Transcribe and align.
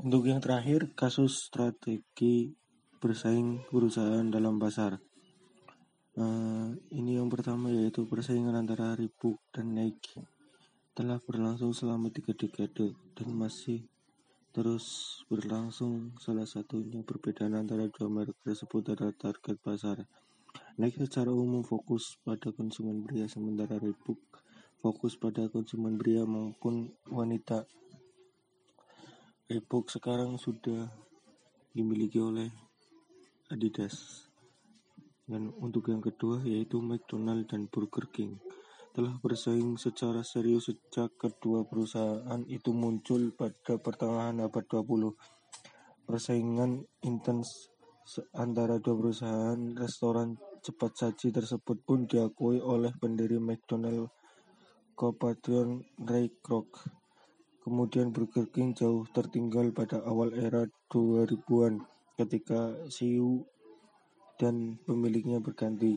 Untuk 0.00 0.32
yang 0.32 0.40
terakhir, 0.40 0.96
kasus 0.96 1.44
strategi 1.44 2.48
bersaing 3.04 3.68
perusahaan 3.68 4.24
dalam 4.32 4.56
pasar. 4.56 4.96
Uh, 6.16 6.72
ini 6.96 7.20
yang 7.20 7.28
pertama 7.28 7.68
yaitu 7.68 8.08
persaingan 8.08 8.56
antara 8.56 8.96
Reebok 8.96 9.36
dan 9.52 9.76
Nike 9.76 10.24
telah 10.96 11.20
berlangsung 11.20 11.76
selama 11.76 12.08
tiga 12.08 12.32
dekade 12.32 12.96
dan 13.12 13.28
masih 13.36 13.84
terus 14.56 15.20
berlangsung. 15.28 16.16
Salah 16.16 16.48
satunya 16.48 17.04
perbedaan 17.04 17.60
antara 17.60 17.84
dua 17.92 18.08
merek 18.08 18.40
tersebut 18.40 18.96
adalah 18.96 19.12
target 19.12 19.60
pasar. 19.60 20.08
Nike 20.80 20.96
secara 21.04 21.28
umum 21.28 21.60
fokus 21.60 22.16
pada 22.24 22.48
konsumen 22.56 23.04
pria, 23.04 23.28
sementara 23.28 23.76
Reebok 23.76 24.16
fokus 24.80 25.20
pada 25.20 25.44
konsumen 25.52 26.00
pria 26.00 26.24
maupun 26.24 26.88
wanita. 27.04 27.68
Reebok 29.50 29.90
sekarang 29.90 30.38
sudah 30.38 30.86
dimiliki 31.74 32.22
oleh 32.22 32.46
Adidas. 33.50 34.22
Dan 35.26 35.50
untuk 35.58 35.90
yang 35.90 35.98
kedua 35.98 36.38
yaitu 36.46 36.78
McDonald 36.78 37.50
dan 37.50 37.66
Burger 37.66 38.06
King 38.14 38.38
telah 38.94 39.18
bersaing 39.18 39.74
secara 39.74 40.22
serius 40.22 40.70
sejak 40.70 41.18
kedua 41.18 41.66
perusahaan 41.66 42.46
itu 42.46 42.70
muncul 42.70 43.34
pada 43.34 43.74
pertengahan 43.82 44.38
abad 44.38 44.62
20. 44.70 45.18
Persaingan 46.06 46.86
intens 47.02 47.74
antara 48.38 48.78
dua 48.78 49.02
perusahaan 49.02 49.58
restoran 49.74 50.38
cepat 50.62 50.94
saji 50.94 51.34
tersebut 51.34 51.82
pun 51.82 52.06
diakui 52.06 52.62
oleh 52.62 52.94
pendiri 53.02 53.42
McDonald 53.42 54.14
Kopatron 54.94 55.82
Ray 56.06 56.38
Kroc. 56.38 56.99
Kemudian 57.70 58.10
Burger 58.10 58.50
King 58.50 58.74
jauh 58.74 59.06
tertinggal 59.14 59.70
pada 59.70 60.02
awal 60.02 60.34
era 60.34 60.66
2000-an 60.90 61.78
ketika 62.18 62.74
CEO 62.90 63.46
dan 64.34 64.74
pemiliknya 64.82 65.38
berganti. 65.38 65.94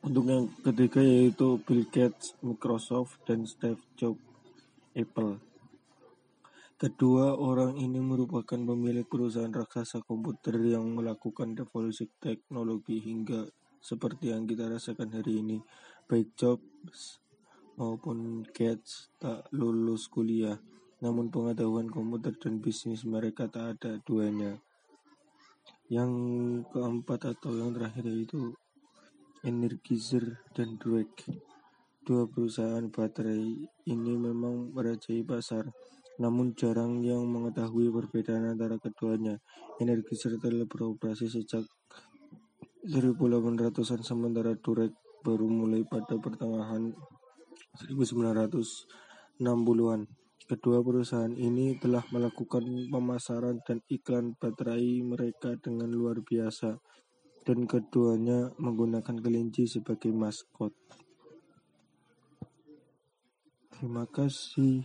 Untuk 0.00 0.24
yang 0.32 0.48
ketiga 0.64 1.04
yaitu 1.04 1.60
Bill 1.60 1.84
Gates, 1.92 2.40
Microsoft, 2.40 3.20
dan 3.28 3.44
Steve 3.44 3.84
Jobs, 4.00 4.24
Apple. 4.96 5.44
Kedua 6.80 7.36
orang 7.36 7.76
ini 7.76 8.00
merupakan 8.00 8.56
pemilik 8.56 9.04
perusahaan 9.04 9.52
raksasa 9.52 10.00
komputer 10.08 10.56
yang 10.56 10.88
melakukan 10.96 11.52
revolusi 11.52 12.08
teknologi 12.16 12.96
hingga 12.96 13.44
seperti 13.76 14.32
yang 14.32 14.48
kita 14.48 14.72
rasakan 14.72 15.20
hari 15.20 15.44
ini. 15.44 15.60
Baik 16.08 16.32
Jobs 16.32 17.21
maupun 17.76 18.46
Gates 18.52 19.12
tak 19.16 19.48
lulus 19.52 20.08
kuliah, 20.08 20.60
namun 21.00 21.32
pengetahuan 21.32 21.88
komputer 21.88 22.36
dan 22.38 22.62
bisnis 22.62 23.02
mereka 23.02 23.48
tak 23.48 23.78
ada 23.78 23.98
duanya. 24.04 24.60
Yang 25.88 26.12
keempat 26.72 27.36
atau 27.36 27.52
yang 27.58 27.76
terakhir 27.76 28.08
yaitu 28.08 28.54
Energizer, 29.42 30.38
dan 30.54 30.78
Drake. 30.78 31.26
Dua 32.06 32.30
perusahaan 32.30 32.86
baterai 32.86 33.66
ini 33.90 34.12
memang 34.14 34.70
merajai 34.70 35.26
pasar, 35.26 35.66
namun 36.22 36.54
jarang 36.54 37.02
yang 37.02 37.26
mengetahui 37.26 37.90
perbedaan 37.90 38.54
antara 38.54 38.78
keduanya. 38.78 39.42
Energizer 39.82 40.38
telah 40.38 40.62
beroperasi 40.62 41.26
sejak 41.26 41.66
1800-an, 42.86 44.06
sementara 44.06 44.54
Drake 44.54 44.94
baru 45.26 45.50
mulai 45.50 45.82
pada 45.82 46.14
pertengahan 46.22 46.94
1960-an. 47.80 50.00
Kedua 50.42 50.82
perusahaan 50.84 51.32
ini 51.32 51.80
telah 51.80 52.04
melakukan 52.12 52.92
pemasaran 52.92 53.64
dan 53.64 53.80
iklan 53.88 54.36
baterai 54.36 55.00
mereka 55.00 55.56
dengan 55.56 55.88
luar 55.88 56.20
biasa 56.20 56.76
dan 57.42 57.66
keduanya 57.66 58.52
menggunakan 58.60 59.16
kelinci 59.18 59.64
sebagai 59.64 60.12
maskot. 60.12 60.76
Terima 63.72 64.04
kasih. 64.06 64.84